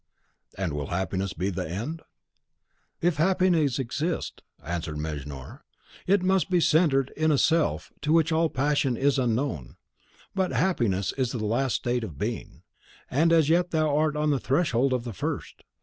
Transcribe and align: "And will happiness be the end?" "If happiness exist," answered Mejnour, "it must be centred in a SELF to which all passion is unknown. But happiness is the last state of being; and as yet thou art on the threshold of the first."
"And 0.57 0.73
will 0.73 0.87
happiness 0.87 1.33
be 1.33 1.51
the 1.51 1.69
end?" 1.69 2.01
"If 3.01 3.17
happiness 3.17 3.77
exist," 3.77 4.41
answered 4.63 4.97
Mejnour, 4.97 5.63
"it 6.07 6.23
must 6.23 6.49
be 6.49 6.59
centred 6.59 7.13
in 7.15 7.29
a 7.31 7.37
SELF 7.37 7.93
to 8.01 8.11
which 8.11 8.31
all 8.31 8.49
passion 8.49 8.97
is 8.97 9.19
unknown. 9.19 9.75
But 10.33 10.53
happiness 10.53 11.13
is 11.19 11.33
the 11.33 11.45
last 11.45 11.75
state 11.75 12.03
of 12.03 12.17
being; 12.17 12.63
and 13.11 13.31
as 13.31 13.47
yet 13.47 13.69
thou 13.69 13.95
art 13.95 14.15
on 14.15 14.31
the 14.31 14.39
threshold 14.39 14.91
of 14.91 15.03
the 15.03 15.13
first." 15.13 15.61